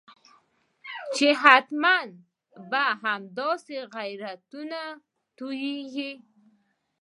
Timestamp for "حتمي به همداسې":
1.41-3.77